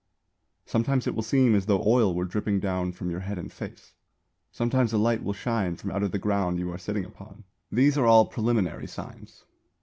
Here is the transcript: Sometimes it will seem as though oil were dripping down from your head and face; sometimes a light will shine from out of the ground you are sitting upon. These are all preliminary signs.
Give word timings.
Sometimes 0.65 1.05
it 1.05 1.13
will 1.13 1.21
seem 1.21 1.53
as 1.53 1.67
though 1.67 1.83
oil 1.85 2.15
were 2.15 2.25
dripping 2.25 2.59
down 2.59 2.91
from 2.91 3.11
your 3.11 3.19
head 3.19 3.37
and 3.37 3.53
face; 3.53 3.93
sometimes 4.51 4.93
a 4.93 4.97
light 4.97 5.21
will 5.23 5.31
shine 5.33 5.75
from 5.75 5.91
out 5.91 6.01
of 6.01 6.11
the 6.11 6.17
ground 6.17 6.57
you 6.57 6.71
are 6.71 6.77
sitting 6.79 7.05
upon. 7.05 7.43
These 7.71 7.99
are 7.99 8.07
all 8.07 8.25
preliminary 8.25 8.87
signs. 8.87 9.45